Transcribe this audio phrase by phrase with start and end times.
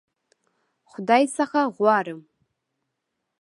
[0.91, 2.19] خدای څخه غواړم.